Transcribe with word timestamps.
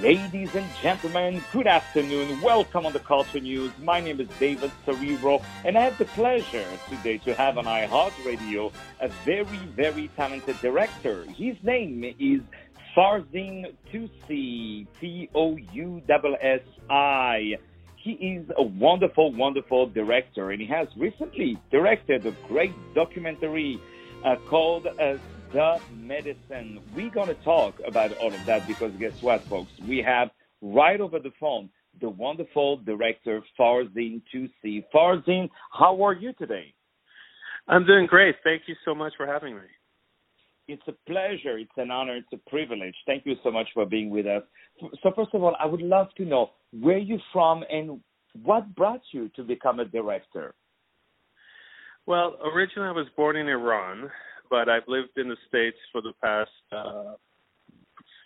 Ladies 0.00 0.54
and 0.54 0.66
gentlemen, 0.80 1.42
good 1.52 1.66
afternoon. 1.66 2.40
Welcome 2.40 2.86
on 2.86 2.94
the 2.94 2.98
Culture 3.00 3.40
News. 3.40 3.70
My 3.78 4.00
name 4.00 4.20
is 4.20 4.28
David 4.40 4.72
Serero, 4.86 5.44
and 5.64 5.76
I 5.76 5.82
have 5.82 5.98
the 5.98 6.06
pleasure 6.06 6.64
today 6.88 7.18
to 7.18 7.34
have 7.34 7.58
on 7.58 7.66
iHeartRadio 7.66 8.72
a 9.00 9.08
very, 9.24 9.44
very 9.76 10.08
talented 10.16 10.58
director. 10.62 11.24
His 11.36 11.56
name 11.62 12.02
is 12.18 12.40
Farzin 12.96 13.74
Toussi, 13.92 14.86
T-O-U-S-S-I. 14.98 15.58
He 17.96 18.12
is 18.12 18.50
a 18.56 18.62
wonderful, 18.62 19.32
wonderful 19.32 19.86
director, 19.88 20.52
and 20.52 20.60
he 20.60 20.66
has 20.68 20.88
recently 20.96 21.58
directed 21.70 22.24
a 22.26 22.32
great 22.48 22.72
documentary 22.94 23.78
uh, 24.24 24.36
called 24.48 24.86
uh, 24.86 25.18
The 25.52 25.78
Medicine. 25.94 26.80
We're 26.94 27.10
going 27.10 27.28
to 27.28 27.34
talk 27.34 27.74
about 27.86 28.16
all 28.18 28.32
of 28.32 28.44
that 28.46 28.66
because 28.66 28.92
guess 28.96 29.20
what, 29.20 29.44
folks? 29.44 29.70
We 29.86 29.98
have 29.98 30.30
right 30.62 31.00
over 31.00 31.18
the 31.18 31.32
phone 31.38 31.68
the 32.00 32.08
wonderful 32.08 32.78
director 32.78 33.42
Farzin 33.58 34.22
Toussi. 34.34 34.84
Farzin, 34.94 35.50
how 35.70 36.02
are 36.02 36.14
you 36.14 36.32
today? 36.32 36.72
I'm 37.68 37.84
doing 37.84 38.06
great. 38.06 38.36
Thank 38.42 38.62
you 38.66 38.74
so 38.84 38.94
much 38.94 39.12
for 39.16 39.26
having 39.26 39.54
me. 39.54 39.60
It's 40.68 40.82
a 40.88 40.92
pleasure. 41.06 41.58
It's 41.58 41.70
an 41.76 41.90
honor. 41.90 42.16
It's 42.16 42.32
a 42.32 42.50
privilege. 42.50 42.94
Thank 43.06 43.26
you 43.26 43.34
so 43.42 43.50
much 43.50 43.68
for 43.74 43.84
being 43.84 44.08
with 44.08 44.26
us. 44.26 44.42
So, 45.02 45.12
first 45.14 45.34
of 45.34 45.42
all, 45.42 45.54
I 45.60 45.66
would 45.66 45.82
love 45.82 46.08
to 46.16 46.24
know 46.24 46.50
where 46.72 46.98
you're 46.98 47.18
from 47.32 47.62
and 47.70 48.00
what 48.42 48.74
brought 48.74 49.02
you 49.12 49.28
to 49.36 49.42
become 49.42 49.80
a 49.80 49.84
director. 49.84 50.54
Well, 52.06 52.36
originally 52.42 52.88
I 52.88 52.92
was 52.92 53.06
born 53.16 53.36
in 53.36 53.48
Iran, 53.48 54.10
but 54.52 54.68
I've 54.68 54.86
lived 54.86 55.16
in 55.16 55.30
the 55.30 55.36
States 55.48 55.78
for 55.90 56.02
the 56.02 56.12
past 56.22 56.50
uh, 56.76 57.14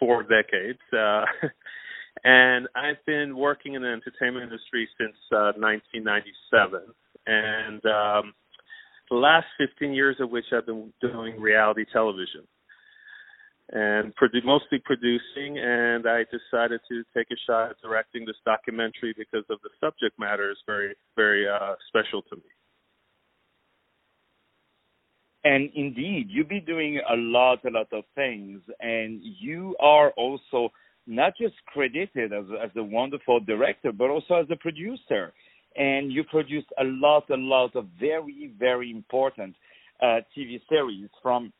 four 0.01 0.25
decades. 0.25 0.81
Uh, 0.93 1.23
and 2.25 2.67
I've 2.75 2.99
been 3.07 3.37
working 3.37 3.75
in 3.75 3.83
the 3.83 3.89
entertainment 3.89 4.43
industry 4.43 4.89
since 4.99 5.15
uh, 5.31 5.55
1997. 5.55 6.81
And 7.29 7.81
um, 7.87 8.35
the 9.09 9.17
last 9.17 9.47
15 9.57 9.95
years 9.95 10.17
of 10.19 10.31
which 10.31 10.47
I've 10.53 10.67
been 10.67 10.93
doing 11.01 11.41
reality 11.41 11.85
television 11.93 12.43
and 13.71 14.13
produ- 14.17 14.45
mostly 14.45 14.83
producing. 14.85 15.63
And 15.63 16.09
I 16.09 16.27
decided 16.27 16.81
to 16.91 17.05
take 17.17 17.31
a 17.31 17.39
shot 17.47 17.71
at 17.71 17.77
directing 17.81 18.27
this 18.27 18.43
documentary 18.45 19.15
because 19.17 19.47
of 19.49 19.61
the 19.63 19.71
subject 19.79 20.19
matter 20.19 20.51
is 20.51 20.59
very, 20.67 20.97
very 21.15 21.47
uh, 21.47 21.75
special 21.87 22.23
to 22.23 22.35
me. 22.35 22.51
And 25.47 25.71
indeed, 25.75 26.27
you 26.29 26.43
be 26.45 26.61
doing 26.61 27.01
a 27.09 27.17
lot, 27.17 27.65
a 27.65 27.71
lot 27.71 27.93
of 27.93 28.03
things, 28.17 28.61
and 28.81 29.21
you 29.23 29.77
are 29.79 30.11
also 30.13 30.71
not 31.07 31.35
just 31.41 31.55
credited 31.73 32.33
as, 32.33 32.47
as 32.65 32.71
a 32.77 32.83
wonderful 32.83 33.39
director, 33.39 33.93
but 33.93 34.11
also 34.11 34.35
as 34.35 34.47
a 34.51 34.57
producer 34.57 35.33
and 35.77 36.13
you 36.13 36.25
produced 36.25 36.69
a 36.81 36.85
lot, 36.85 37.29
a 37.31 37.37
lot 37.37 37.77
of 37.77 37.87
very, 38.01 38.53
very 38.59 38.91
important 38.91 39.55
uh, 40.03 40.21
TV 40.37 40.61
series 40.69 41.09
from 41.23 41.53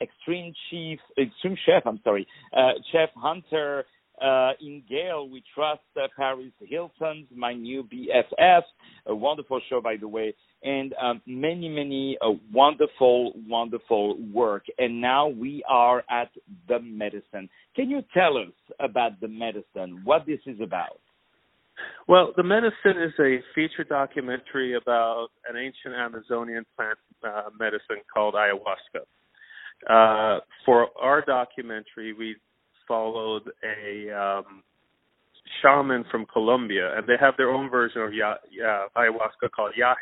Extreme 0.00 0.52
Chief, 0.70 0.98
Extreme 1.18 1.56
Chef, 1.64 1.82
I'm 1.86 2.00
sorry, 2.02 2.26
uh, 2.52 2.72
Chef 2.92 3.10
Hunter. 3.16 3.84
Uh, 4.22 4.52
in 4.60 4.82
Gail, 4.88 5.28
we 5.28 5.42
trust 5.54 5.82
uh, 5.96 6.06
Paris 6.16 6.52
Hilton's 6.60 7.26
My 7.34 7.52
New 7.52 7.84
BFF, 7.84 8.62
a 9.06 9.14
wonderful 9.14 9.60
show, 9.68 9.80
by 9.80 9.96
the 9.96 10.08
way, 10.08 10.34
and 10.62 10.94
um, 11.00 11.20
many, 11.26 11.68
many 11.68 12.16
uh, 12.22 12.30
wonderful, 12.52 13.34
wonderful 13.46 14.16
work. 14.32 14.64
And 14.78 15.00
now 15.00 15.28
we 15.28 15.62
are 15.68 16.02
at 16.10 16.30
The 16.68 16.80
Medicine. 16.80 17.50
Can 17.74 17.90
you 17.90 18.02
tell 18.14 18.38
us 18.38 18.52
about 18.80 19.20
The 19.20 19.28
Medicine, 19.28 20.00
what 20.04 20.24
this 20.26 20.40
is 20.46 20.60
about? 20.62 20.98
Well, 22.08 22.32
The 22.36 22.42
Medicine 22.42 23.02
is 23.02 23.12
a 23.20 23.40
feature 23.54 23.84
documentary 23.84 24.76
about 24.76 25.28
an 25.46 25.56
ancient 25.56 25.94
Amazonian 25.94 26.64
plant 26.74 26.98
uh, 27.22 27.50
medicine 27.58 28.02
called 28.12 28.34
ayahuasca. 28.34 29.04
Uh, 29.88 30.40
for 30.64 30.88
our 30.98 31.20
documentary, 31.20 32.14
we 32.14 32.36
followed 32.86 33.42
a 33.64 34.10
um, 34.12 34.62
shaman 35.62 36.04
from 36.10 36.26
Colombia, 36.26 36.96
and 36.96 37.06
they 37.06 37.16
have 37.20 37.34
their 37.36 37.50
own 37.50 37.70
version 37.70 38.02
of 38.02 38.14
ya- 38.14 38.36
ya- 38.50 38.88
ayahuasca 38.96 39.50
called 39.54 39.72
yahe. 39.78 39.94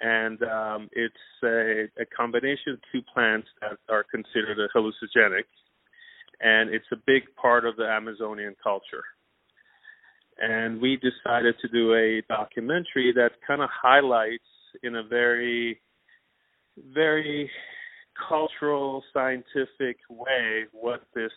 And 0.00 0.42
um, 0.42 0.88
it's 0.92 1.14
a, 1.44 1.84
a 2.00 2.06
combination 2.16 2.72
of 2.72 2.78
two 2.92 3.00
plants 3.12 3.48
that 3.60 3.78
are 3.88 4.04
considered 4.10 4.58
hallucinogenic, 4.74 5.44
and 6.40 6.70
it's 6.70 6.86
a 6.92 6.96
big 7.06 7.22
part 7.40 7.64
of 7.64 7.76
the 7.76 7.84
Amazonian 7.84 8.56
culture 8.62 9.04
and 10.38 10.80
we 10.80 10.96
decided 10.96 11.54
to 11.60 11.68
do 11.68 11.94
a 11.94 12.22
documentary 12.28 13.12
that 13.14 13.30
kind 13.46 13.62
of 13.62 13.68
highlights 13.70 14.42
in 14.82 14.96
a 14.96 15.02
very 15.02 15.80
very 16.92 17.50
cultural 18.28 19.02
scientific 19.12 19.96
way 20.08 20.64
what 20.72 21.02
this 21.14 21.32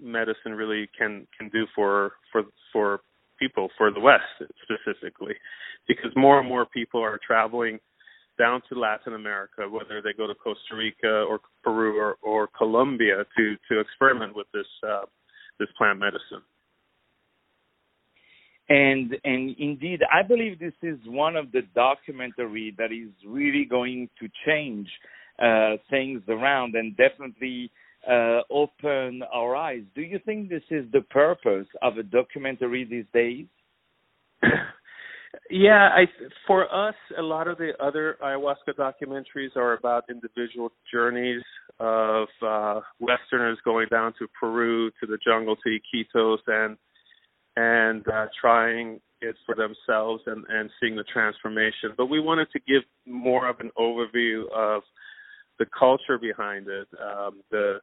medicine 0.00 0.52
really 0.52 0.88
can 0.96 1.26
can 1.38 1.48
do 1.50 1.66
for 1.74 2.12
for 2.32 2.42
for 2.72 3.00
people 3.38 3.68
for 3.76 3.90
the 3.90 4.00
west 4.00 4.24
specifically 4.62 5.34
because 5.86 6.10
more 6.16 6.38
and 6.40 6.48
more 6.48 6.66
people 6.66 7.00
are 7.00 7.18
traveling 7.26 7.78
down 8.38 8.60
to 8.68 8.78
Latin 8.78 9.14
America 9.14 9.68
whether 9.68 10.02
they 10.02 10.12
go 10.16 10.26
to 10.26 10.34
Costa 10.34 10.74
Rica 10.76 11.24
or 11.28 11.40
Peru 11.62 11.98
or 11.98 12.16
or 12.22 12.48
Colombia 12.56 13.24
to 13.36 13.56
to 13.70 13.80
experiment 13.80 14.34
with 14.36 14.46
this 14.52 14.66
uh 14.86 15.02
this 15.58 15.68
plant 15.78 15.98
medicine. 15.98 16.42
And 18.68 19.16
and 19.24 19.54
indeed 19.58 20.00
i 20.12 20.22
believe 20.22 20.58
this 20.58 20.74
is 20.82 20.98
one 21.06 21.36
of 21.36 21.52
the 21.52 21.62
documentary 21.74 22.74
that 22.78 22.92
is 22.92 23.12
really 23.26 23.64
going 23.64 24.10
to 24.20 24.28
change 24.46 24.88
uh, 25.38 25.76
things 25.90 26.22
around 26.28 26.74
and 26.74 26.96
definitely 26.96 27.70
uh, 28.10 28.40
open 28.50 29.22
our 29.32 29.56
eyes 29.56 29.82
do 29.94 30.02
you 30.02 30.18
think 30.24 30.48
this 30.48 30.62
is 30.70 30.84
the 30.92 31.00
purpose 31.10 31.66
of 31.82 31.98
a 31.98 32.02
documentary 32.02 32.84
these 32.84 33.04
days 33.12 33.46
yeah 35.50 35.90
i 35.94 36.04
for 36.46 36.72
us 36.72 36.94
a 37.18 37.22
lot 37.22 37.48
of 37.48 37.58
the 37.58 37.72
other 37.80 38.16
ayahuasca 38.22 38.74
documentaries 38.78 39.56
are 39.56 39.74
about 39.74 40.04
individual 40.08 40.70
journeys 40.92 41.42
of 41.80 42.28
uh 42.46 42.80
westerners 43.00 43.58
going 43.64 43.88
down 43.90 44.12
to 44.18 44.26
peru 44.38 44.90
to 45.00 45.06
the 45.06 45.18
jungle 45.26 45.56
to 45.56 45.68
iquitos 45.68 46.38
and 46.46 46.76
and 47.56 48.06
uh, 48.08 48.26
trying 48.38 49.00
it 49.20 49.36
for 49.44 49.54
themselves 49.54 50.22
and, 50.26 50.44
and 50.48 50.70
seeing 50.80 50.96
the 50.96 51.04
transformation. 51.04 51.92
But 51.96 52.06
we 52.06 52.20
wanted 52.20 52.48
to 52.52 52.60
give 52.60 52.82
more 53.06 53.48
of 53.48 53.60
an 53.60 53.70
overview 53.78 54.50
of 54.54 54.82
the 55.58 55.66
culture 55.78 56.18
behind 56.18 56.66
it, 56.68 56.88
um, 57.00 57.40
the 57.50 57.80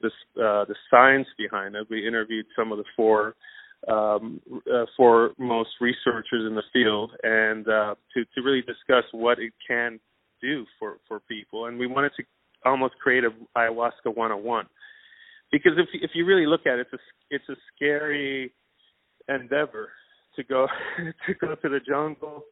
the 0.00 0.08
uh, 0.42 0.64
the 0.64 0.74
science 0.90 1.26
behind 1.38 1.74
it. 1.74 1.86
We 1.90 2.06
interviewed 2.06 2.46
some 2.56 2.72
of 2.72 2.78
the 2.78 2.84
four 2.96 3.34
um, 3.88 4.40
uh, 4.72 4.84
foremost 4.96 5.70
researchers 5.80 6.46
in 6.46 6.54
the 6.54 6.62
field, 6.72 7.12
and 7.22 7.66
uh, 7.68 7.94
to 8.14 8.24
to 8.34 8.42
really 8.42 8.62
discuss 8.62 9.04
what 9.12 9.38
it 9.38 9.52
can 9.66 10.00
do 10.40 10.64
for 10.78 10.98
for 11.06 11.20
people. 11.20 11.66
And 11.66 11.78
we 11.78 11.86
wanted 11.86 12.12
to 12.16 12.24
almost 12.64 12.94
create 13.02 13.24
a 13.24 13.30
ayahuasca 13.56 14.14
101 14.14 14.66
because 15.50 15.72
if 15.76 15.88
if 15.94 16.10
you 16.14 16.24
really 16.24 16.46
look 16.46 16.66
at 16.66 16.78
it, 16.78 16.86
it's 16.92 16.92
a 16.92 16.98
it's 17.30 17.48
a 17.48 17.56
scary 17.74 18.52
endeavor 19.28 19.90
to 20.36 20.44
go 20.44 20.66
to 21.26 21.34
go 21.34 21.54
to 21.54 21.68
the 21.68 21.80
jungle 21.86 22.44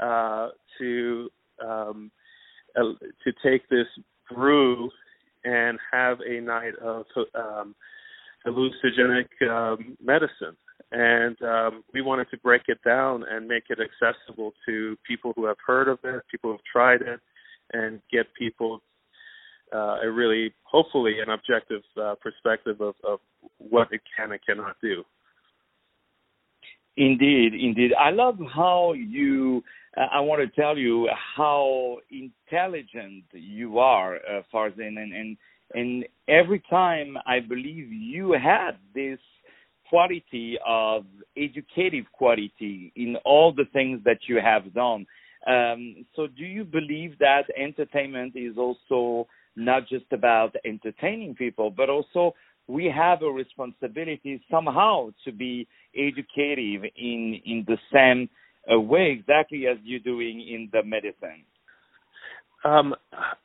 uh, 0.00 0.48
to 0.78 1.28
um, 1.64 2.10
uh, 2.76 2.94
to 3.24 3.32
take 3.42 3.68
this 3.68 3.86
brew 4.30 4.90
and 5.44 5.78
have 5.92 6.18
a 6.20 6.40
night 6.40 6.74
of 6.82 7.04
um, 7.34 7.74
hallucinogenic 8.46 9.28
um, 9.50 9.96
medicine. 10.02 10.56
And 10.92 11.40
um, 11.42 11.84
we 11.92 12.02
wanted 12.02 12.30
to 12.30 12.38
break 12.38 12.62
it 12.68 12.78
down 12.84 13.24
and 13.28 13.46
make 13.46 13.64
it 13.68 13.78
accessible 13.80 14.52
to 14.66 14.96
people 15.06 15.32
who 15.34 15.46
have 15.46 15.56
heard 15.66 15.88
of 15.88 15.98
it, 16.04 16.22
people 16.30 16.50
who 16.50 16.56
have 16.56 16.64
tried 16.70 17.02
it, 17.02 17.20
and 17.72 18.00
get 18.12 18.26
people 18.38 18.80
uh, 19.74 19.96
a 20.02 20.10
really, 20.10 20.54
hopefully, 20.62 21.14
an 21.20 21.30
objective 21.30 21.82
uh, 22.00 22.14
perspective 22.20 22.80
of, 22.80 22.94
of 23.02 23.18
what 23.58 23.88
it 23.92 24.00
can 24.16 24.32
and 24.32 24.40
cannot 24.46 24.76
do. 24.80 25.02
Indeed, 26.96 27.54
indeed. 27.54 27.92
I 27.98 28.10
love 28.10 28.38
how 28.54 28.92
you. 28.92 29.64
Uh, 29.96 30.06
I 30.12 30.20
want 30.20 30.40
to 30.40 30.60
tell 30.60 30.76
you 30.76 31.08
how 31.36 31.98
intelligent 32.10 33.24
you 33.32 33.78
are, 33.78 34.16
uh, 34.16 34.42
Farzin, 34.52 34.98
and, 34.98 35.12
and 35.12 35.36
and 35.72 36.04
every 36.28 36.62
time 36.70 37.16
I 37.26 37.40
believe 37.40 37.90
you 37.90 38.32
had 38.32 38.72
this 38.94 39.18
quality 39.88 40.56
of 40.66 41.04
educative 41.36 42.04
quality 42.12 42.92
in 42.96 43.16
all 43.24 43.52
the 43.52 43.64
things 43.72 44.00
that 44.04 44.18
you 44.28 44.40
have 44.40 44.72
done. 44.74 45.06
Um, 45.46 46.04
so, 46.14 46.26
do 46.26 46.44
you 46.44 46.64
believe 46.64 47.18
that 47.18 47.44
entertainment 47.56 48.34
is 48.36 48.56
also 48.56 49.26
not 49.56 49.88
just 49.88 50.06
about 50.12 50.54
entertaining 50.64 51.34
people, 51.34 51.70
but 51.70 51.88
also 51.90 52.34
we 52.66 52.86
have 52.86 53.22
a 53.22 53.30
responsibility 53.30 54.42
somehow 54.50 55.10
to 55.24 55.32
be 55.32 55.66
educative 55.96 56.84
in 56.96 57.40
in 57.44 57.64
the 57.66 57.78
same 57.92 58.28
uh, 58.72 58.80
way 58.80 59.16
exactly 59.18 59.66
as 59.66 59.78
you're 59.82 60.00
doing 60.00 60.40
in 60.40 60.68
the 60.72 60.82
medicine. 60.82 61.44
Um, 62.64 62.94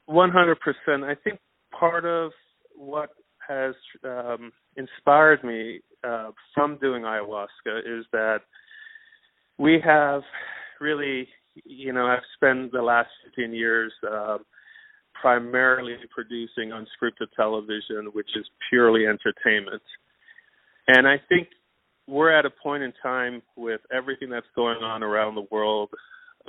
100%. 0.09 0.55
I 1.03 1.15
think 1.23 1.39
part 1.77 2.05
of 2.05 2.31
what 2.75 3.09
has 3.47 3.75
um, 4.03 4.51
inspired 4.77 5.43
me 5.43 5.81
uh, 6.07 6.31
from 6.53 6.77
doing 6.79 7.03
ayahuasca 7.03 7.79
is 7.85 8.05
that 8.13 8.39
we 9.57 9.81
have 9.83 10.21
really, 10.79 11.27
you 11.65 11.91
know, 11.91 12.05
I've 12.05 12.19
spent 12.35 12.71
the 12.71 12.81
last 12.81 13.09
15 13.35 13.53
years 13.53 13.91
uh, 14.09 14.37
primarily 15.19 15.95
producing 16.13 16.69
unscripted 16.69 17.27
television, 17.35 18.11
which 18.13 18.29
is 18.37 18.45
purely 18.69 19.05
entertainment. 19.05 19.81
And 20.87 21.07
I 21.07 21.15
think 21.27 21.49
we're 22.09 22.31
at 22.31 22.45
a 22.45 22.49
point 22.49 22.83
in 22.83 22.91
time 23.01 23.41
with 23.55 23.81
everything 23.95 24.29
that's 24.29 24.47
going 24.55 24.79
on 24.79 25.03
around 25.03 25.35
the 25.35 25.45
world, 25.51 25.89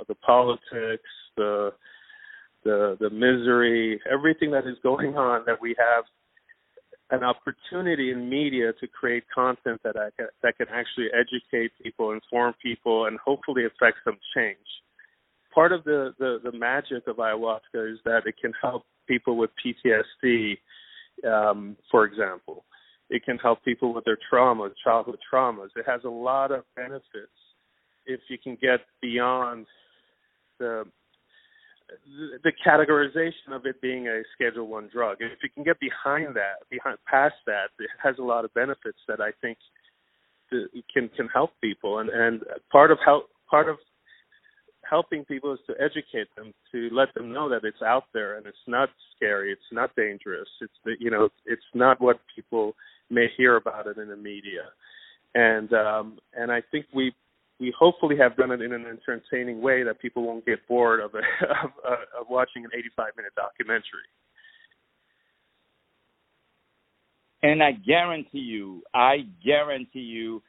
the 0.07 0.15
politics, 0.15 1.09
the 1.37 1.71
the 2.63 2.97
the 2.99 3.09
misery, 3.09 3.99
everything 4.11 4.51
that 4.51 4.67
is 4.67 4.77
going 4.83 5.15
on, 5.15 5.43
that 5.45 5.61
we 5.61 5.75
have 5.77 6.05
an 7.11 7.23
opportunity 7.23 8.11
in 8.11 8.29
media 8.29 8.71
to 8.79 8.87
create 8.87 9.23
content 9.33 9.81
that 9.83 9.97
I 9.97 10.09
can, 10.17 10.27
that 10.43 10.57
can 10.57 10.67
actually 10.71 11.07
educate 11.13 11.71
people, 11.83 12.11
inform 12.11 12.53
people, 12.63 13.05
and 13.05 13.19
hopefully 13.19 13.65
affect 13.65 13.97
some 14.05 14.17
change. 14.35 14.57
Part 15.53 15.73
of 15.73 15.83
the, 15.83 16.13
the, 16.19 16.39
the 16.41 16.57
magic 16.57 17.07
of 17.07 17.17
ayahuasca 17.17 17.91
is 17.91 17.99
that 18.05 18.21
it 18.25 18.35
can 18.41 18.53
help 18.61 18.85
people 19.07 19.35
with 19.35 19.49
PTSD, 19.59 20.57
um, 21.27 21.75
for 21.91 22.05
example. 22.05 22.63
It 23.11 23.25
can 23.25 23.37
help 23.37 23.63
people 23.63 23.93
with 23.93 24.05
their 24.05 24.17
traumas, 24.31 24.71
childhood 24.83 25.19
traumas. 25.31 25.67
It 25.75 25.85
has 25.85 26.01
a 26.05 26.09
lot 26.09 26.51
of 26.51 26.63
benefits 26.75 27.37
if 28.05 28.21
you 28.29 28.37
can 28.37 28.57
get 28.59 28.79
beyond 29.01 29.67
the 30.59 30.85
the 32.43 32.53
categorization 32.65 33.53
of 33.53 33.65
it 33.65 33.81
being 33.81 34.07
a 34.07 34.21
Schedule 34.33 34.67
One 34.67 34.89
drug. 34.91 35.17
If 35.19 35.39
you 35.43 35.49
can 35.49 35.63
get 35.63 35.77
behind 35.81 36.35
that, 36.37 36.63
behind 36.69 36.97
past 37.05 37.35
that, 37.47 37.67
it 37.79 37.89
has 38.01 38.15
a 38.17 38.23
lot 38.23 38.45
of 38.45 38.53
benefits 38.53 38.99
that 39.09 39.19
I 39.19 39.31
think 39.41 39.57
can 40.49 41.09
can 41.09 41.27
help 41.33 41.51
people. 41.61 41.99
And 41.99 42.09
and 42.09 42.43
part 42.71 42.91
of 42.91 42.97
help 43.03 43.29
part 43.49 43.67
of 43.67 43.75
helping 44.89 45.23
people 45.25 45.53
is 45.53 45.59
to 45.67 45.73
educate 45.81 46.27
them, 46.35 46.53
to 46.71 46.89
let 46.91 47.13
them 47.13 47.31
know 47.31 47.49
that 47.49 47.63
it's 47.63 47.81
out 47.81 48.05
there 48.13 48.37
and 48.37 48.45
it's 48.45 48.67
not 48.67 48.89
scary, 49.15 49.51
it's 49.51 49.71
not 49.71 49.95
dangerous. 49.95 50.49
It's 50.61 50.73
the, 50.85 50.95
you 50.99 51.11
know 51.11 51.29
it's 51.45 51.61
not 51.73 51.99
what 51.99 52.19
people 52.35 52.73
may 53.11 53.27
hear 53.37 53.57
about 53.57 53.87
it 53.87 53.97
in 53.97 54.07
the 54.07 54.15
media. 54.15 54.71
And 55.35 55.71
um, 55.73 56.19
and 56.33 56.51
I 56.51 56.61
think 56.71 56.85
we 56.93 57.13
we 57.59 57.73
hopefully 57.77 58.17
have 58.17 58.35
done 58.35 58.51
it 58.51 58.61
in 58.61 58.73
an 58.73 58.85
entertaining 58.85 59.61
way 59.61 59.83
that 59.83 60.01
people 60.01 60.23
won't 60.23 60.45
get 60.45 60.67
bored 60.67 60.99
of, 60.99 61.11
a, 61.13 61.17
of, 61.63 61.71
uh, 61.87 62.21
of 62.21 62.27
watching 62.27 62.65
an 62.65 62.71
85 62.73 63.11
minute 63.15 63.33
documentary. 63.35 64.09
And 67.43 67.61
I 67.61 67.71
guarantee 67.71 68.39
you, 68.39 68.81
I 68.93 69.27
guarantee 69.43 69.99
you 69.99 70.41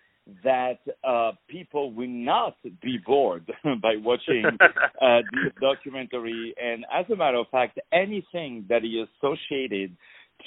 that 0.45 0.79
uh, 1.05 1.33
people 1.49 1.93
will 1.93 2.09
not 2.09 2.57
be 2.81 2.99
bored 3.05 3.47
by 3.83 3.97
watching 3.97 4.45
uh, 5.03 5.19
this 5.33 5.53
documentary. 5.61 6.55
And 6.63 6.85
as 6.93 7.07
a 7.11 7.17
matter 7.17 7.39
of 7.39 7.49
fact, 7.51 7.79
anything 7.93 8.65
that 8.69 8.85
is 8.85 9.09
associated 9.19 9.97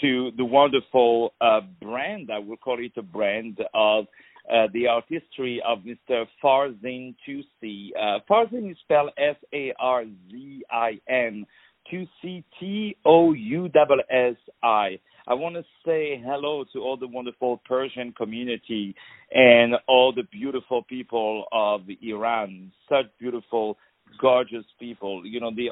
to 0.01 0.31
the 0.37 0.45
wonderful 0.45 1.33
uh, 1.41 1.61
brand, 1.81 2.29
I 2.31 2.39
will 2.39 2.57
call 2.57 2.77
it 2.79 2.93
a 2.97 3.01
brand 3.01 3.59
of 3.73 4.05
uh, 4.51 4.67
the 4.73 4.87
artistry 4.87 5.61
of 5.67 5.79
Mr. 5.79 6.25
Farzin 6.43 7.15
Toussi. 7.27 7.89
Uh, 7.99 8.19
Farzin 8.29 8.71
is 8.71 8.77
spelled 8.83 9.11
S 9.17 9.35
A 9.53 9.73
R 9.79 10.05
Z 10.31 10.63
I 10.71 10.99
N. 11.09 11.45
Toussi 11.91 12.43
T 12.59 12.95
O 13.05 13.33
U 13.33 13.65
S 13.65 13.99
S 14.09 14.35
I. 14.63 14.99
I 15.27 15.33
want 15.33 15.55
to 15.55 15.63
say 15.85 16.21
hello 16.23 16.63
to 16.73 16.79
all 16.79 16.97
the 16.97 17.07
wonderful 17.07 17.61
Persian 17.67 18.11
community 18.11 18.95
and 19.31 19.75
all 19.87 20.13
the 20.13 20.23
beautiful 20.31 20.83
people 20.83 21.45
of 21.51 21.81
Iran. 22.01 22.71
Such 22.87 23.05
beautiful, 23.19 23.77
gorgeous 24.21 24.65
people. 24.79 25.25
You 25.25 25.39
know 25.39 25.51
the 25.55 25.69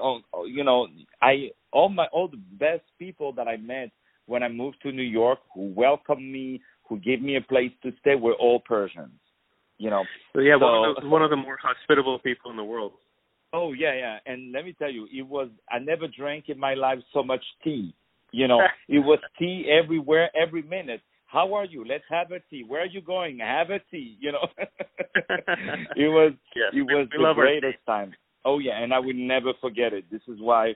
you 0.48 0.64
know 0.64 0.88
I 1.22 1.50
all 1.72 1.90
my 1.90 2.08
all 2.08 2.28
the 2.28 2.42
best 2.60 2.84
people 2.98 3.34
that 3.34 3.48
I 3.48 3.58
met 3.58 3.92
when 4.26 4.44
I 4.44 4.50
moved 4.50 4.78
to 4.84 4.92
New 4.92 5.04
York 5.04 5.40
who 5.54 5.74
welcomed 5.76 6.32
me, 6.32 6.62
who 6.88 7.00
gave 7.00 7.22
me 7.22 7.36
a 7.38 7.42
place 7.42 7.72
to 7.84 7.92
stay 8.00 8.16
were 8.16 8.34
all 8.34 8.60
Persians. 8.60 9.20
You 9.78 9.90
know. 9.90 10.04
So 10.34 10.40
yeah, 10.40 10.56
so, 10.60 10.66
one, 10.66 10.90
of 10.90 10.96
the, 11.02 11.10
one 11.10 11.22
of 11.24 11.30
the 11.30 11.36
more 11.36 11.58
hospitable 11.62 12.20
people 12.20 12.52
in 12.52 12.58
the 12.58 12.64
world. 12.64 12.94
Oh 13.54 13.74
yeah, 13.74 13.94
yeah. 13.94 14.18
And 14.26 14.52
let 14.52 14.66
me 14.66 14.76
tell 14.78 14.92
you, 14.92 15.08
it 15.12 15.24
was 15.24 15.50
I 15.70 15.80
never 15.80 16.08
drank 16.08 16.46
in 16.48 16.60
my 16.60 16.74
life 16.74 17.00
so 17.14 17.24
much 17.24 17.44
tea. 17.64 17.94
You 18.32 18.48
know, 18.48 18.62
it 18.90 19.00
was 19.00 19.20
tea 19.38 19.66
everywhere, 19.72 20.30
every 20.36 20.64
minute. 20.64 21.02
How 21.26 21.54
are 21.56 21.66
you? 21.66 21.84
Let's 21.84 22.04
have 22.10 22.32
a 22.32 22.40
tea. 22.50 22.64
Where 22.68 22.82
are 22.82 22.88
you 22.88 23.02
going? 23.02 23.40
Have 23.40 23.72
a 23.72 23.80
tea. 23.92 24.18
You 24.20 24.34
know, 24.34 24.48
it 25.96 26.08
was 26.08 26.34
yes, 26.56 26.72
it 26.74 26.82
was 26.82 27.08
the 27.12 27.34
greatest 27.36 27.84
time. 27.86 28.14
Oh 28.46 28.60
yeah, 28.60 28.82
and 28.82 28.94
I 28.94 29.00
will 29.00 29.16
never 29.16 29.54
forget 29.62 29.94
it. 29.94 30.06
This 30.12 30.22
is 30.28 30.40
why 30.40 30.74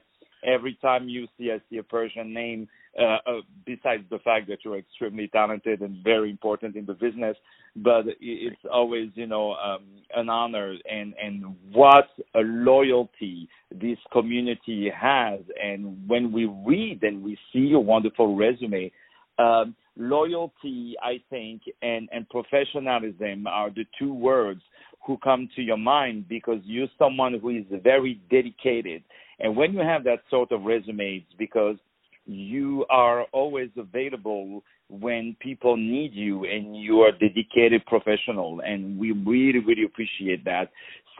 every 0.48 0.76
time 0.82 1.10
you 1.10 1.28
see 1.38 1.52
I 1.52 1.60
see 1.70 1.78
a 1.78 1.84
Persian 1.84 2.34
name, 2.34 2.68
uh, 3.00 3.18
uh, 3.28 3.42
besides 3.66 4.04
the 4.10 4.20
fact 4.20 4.48
that 4.48 4.60
you're 4.64 4.78
extremely 4.78 5.28
talented 5.28 5.82
and 5.82 6.04
very 6.04 6.32
important 6.32 6.76
in 6.76 6.86
the 6.86 6.94
business, 6.94 7.36
but 7.76 8.06
it's 8.20 8.56
always 8.72 9.10
you 9.14 9.28
know 9.28 9.54
um, 9.54 9.84
an 10.16 10.30
honor 10.30 10.76
and 10.90 11.14
and 11.22 11.56
what 11.72 12.08
a 12.34 12.40
loyalty 12.40 13.48
this 13.72 14.00
community 14.12 14.90
has. 14.90 15.42
And 15.62 16.08
when 16.08 16.32
we 16.32 16.46
read 16.46 17.04
and 17.04 17.24
we 17.24 17.38
see 17.54 17.60
your 17.60 17.84
wonderful 17.84 18.36
resume. 18.36 18.92
Um, 19.40 19.76
loyalty, 20.00 20.96
I 21.02 21.20
think, 21.30 21.64
and, 21.82 22.08
and 22.12 22.28
professionalism 22.30 23.48
are 23.48 23.70
the 23.70 23.86
two 24.00 24.14
words 24.14 24.62
who 25.06 25.18
come 25.18 25.50
to 25.56 25.62
your 25.62 25.78
mind 25.78 26.28
because 26.28 26.60
you're 26.64 26.88
someone 26.98 27.40
who 27.40 27.50
is 27.50 27.66
very 27.84 28.20
dedicated 28.30 29.04
and 29.40 29.56
when 29.56 29.74
you 29.74 29.80
have 29.80 30.04
that 30.06 30.20
sort 30.30 30.52
of 30.52 30.64
resume, 30.64 31.24
it's 31.24 31.36
because 31.38 31.78
you 32.26 32.86
are 32.90 33.24
always 33.32 33.70
available 33.78 34.64
when 34.90 35.36
people 35.40 35.78
need 35.78 36.14
you 36.14 36.46
and 36.46 36.76
you 36.76 37.02
are 37.02 37.10
a 37.10 37.20
dedicated 37.20 37.86
professional 37.86 38.62
and 38.66 38.98
we 38.98 39.12
really 39.12 39.60
really 39.60 39.84
appreciate 39.84 40.44
that. 40.46 40.70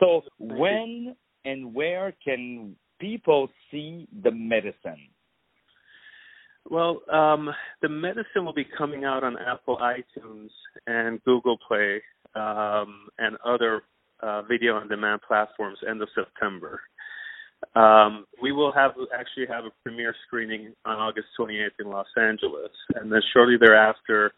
So 0.00 0.22
when 0.38 1.16
and 1.44 1.74
where 1.74 2.14
can 2.22 2.76
people 3.00 3.48
see 3.70 4.06
the 4.22 4.30
medicine? 4.30 5.08
Well 6.68 7.00
um, 7.12 7.50
the 7.80 7.88
medicine 7.88 8.44
will 8.44 8.54
be 8.54 8.66
coming 8.76 9.04
out 9.04 9.24
on 9.24 9.36
apple 9.38 9.78
itunes 9.78 10.50
and 10.86 11.22
google 11.24 11.58
play 11.66 12.02
um, 12.34 13.08
and 13.18 13.36
other 13.44 13.82
uh, 14.20 14.42
video 14.42 14.74
on 14.74 14.88
demand 14.88 15.20
platforms 15.26 15.78
end 15.88 16.02
of 16.02 16.08
september 16.14 16.80
um, 17.74 18.26
we 18.40 18.52
will 18.52 18.72
have 18.72 18.92
actually 19.18 19.46
have 19.48 19.64
a 19.64 19.70
premiere 19.82 20.14
screening 20.26 20.74
on 20.84 20.96
August 20.96 21.28
28th 21.38 21.68
in 21.80 21.90
Los 21.90 22.06
Angeles, 22.16 22.70
and 22.94 23.10
then 23.10 23.20
shortly 23.32 23.56
thereafter, 23.60 24.32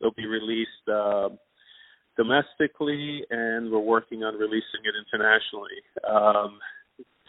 it'll 0.00 0.12
be 0.12 0.26
released 0.26 0.88
uh, 0.92 1.28
domestically, 2.16 3.22
and 3.30 3.70
we're 3.70 3.78
working 3.78 4.24
on 4.24 4.34
releasing 4.34 4.82
it 4.84 4.94
internationally. 4.98 5.78
Um, 6.08 6.58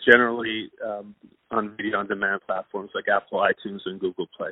generally 0.08 0.70
um, 0.86 1.16
on 1.52 1.76
video 1.76 2.00
on 2.00 2.08
demand 2.08 2.42
platforms 2.46 2.92
like 2.96 3.06
Apple 3.14 3.40
iTunes 3.40 3.80
and 3.86 4.00
Google 4.00 4.28
Play. 4.38 4.50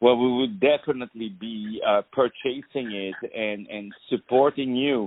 Well, 0.00 0.16
we 0.16 0.32
would 0.38 0.60
definitely 0.60 1.30
be 1.40 1.80
uh, 1.86 2.02
purchasing 2.12 2.64
it 2.92 3.14
and, 3.34 3.66
and 3.68 3.92
supporting 4.10 4.76
you 4.76 5.06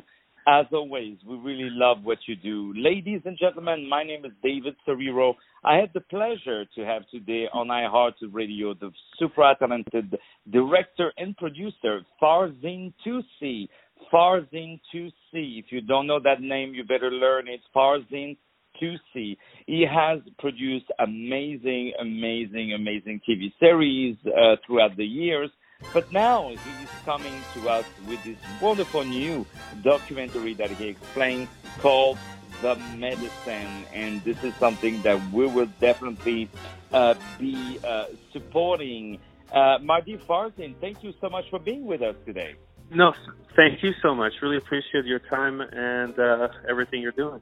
as 0.49 0.65
always, 0.73 1.17
we 1.27 1.35
really 1.37 1.69
love 1.69 1.97
what 2.03 2.17
you 2.27 2.35
do. 2.35 2.73
Ladies 2.75 3.21
and 3.25 3.37
gentlemen, 3.37 3.87
my 3.87 4.03
name 4.03 4.25
is 4.25 4.31
David 4.41 4.75
Serero. 4.87 5.35
I 5.63 5.75
had 5.75 5.91
the 5.93 6.01
pleasure 6.01 6.65
to 6.75 6.85
have 6.85 7.03
today 7.11 7.45
on 7.53 7.67
iHeart 7.67 8.13
Radio 8.31 8.73
the 8.73 8.89
super 9.19 9.53
talented 9.59 10.17
director 10.49 11.13
and 11.17 11.37
producer, 11.37 12.01
Farzin 12.21 12.93
Toussi. 13.05 13.67
Farzin 14.11 14.79
Toussi. 14.91 15.59
If 15.59 15.65
you 15.69 15.81
don't 15.81 16.07
know 16.07 16.19
that 16.23 16.41
name, 16.41 16.73
you 16.73 16.83
better 16.83 17.11
learn 17.11 17.47
it. 17.47 17.59
Farzin 17.75 18.35
Toussi. 18.81 19.37
He 19.67 19.85
has 19.85 20.19
produced 20.39 20.87
amazing, 20.99 21.93
amazing, 22.01 22.73
amazing 22.73 23.21
TV 23.29 23.53
series 23.59 24.17
uh, 24.25 24.55
throughout 24.65 24.97
the 24.97 25.05
years. 25.05 25.51
But 25.93 26.11
now 26.11 26.49
he 26.49 26.83
is 26.83 26.89
coming 27.05 27.41
to 27.55 27.69
us 27.69 27.85
with 28.07 28.23
this 28.23 28.37
wonderful 28.61 29.03
new 29.03 29.45
documentary 29.83 30.53
that 30.55 30.71
he 30.71 30.87
explained 30.89 31.47
called 31.79 32.17
The 32.61 32.75
Medicine. 32.97 33.85
And 33.93 34.23
this 34.23 34.43
is 34.43 34.53
something 34.55 35.01
that 35.01 35.19
we 35.31 35.47
will 35.47 35.69
definitely 35.79 36.49
uh, 36.93 37.15
be 37.39 37.79
uh, 37.83 38.05
supporting 38.33 39.19
Uh, 39.51 39.79
Marty 39.81 40.15
Farson, 40.27 40.75
thank 40.79 41.01
you 41.03 41.11
so 41.19 41.27
much 41.27 41.49
for 41.49 41.57
being 41.57 41.83
with 41.87 42.03
us 42.03 42.15
today. 42.23 42.53
No, 42.91 43.13
thank 43.55 43.81
you 43.81 43.93
so 43.99 44.13
much. 44.13 44.33
Really 44.43 44.57
appreciate 44.57 45.05
your 45.05 45.17
time 45.19 45.59
and 45.61 46.13
uh, 46.19 46.49
everything 46.69 47.01
you're 47.01 47.19
doing. 47.25 47.41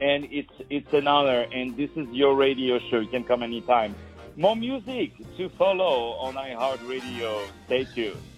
And 0.00 0.24
it's 0.30 0.56
it's 0.70 0.92
an 0.94 1.06
honor. 1.06 1.44
And 1.52 1.76
this 1.76 1.90
is 2.00 2.08
your 2.12 2.34
radio 2.34 2.78
show. 2.88 2.98
You 3.00 3.08
can 3.08 3.24
come 3.24 3.42
anytime. 3.42 3.94
More 4.36 4.56
music 4.56 5.12
to 5.36 5.48
follow 5.50 6.14
on 6.18 6.34
iHeartRadio. 6.34 7.46
Stay 7.66 7.84
tuned. 7.84 8.33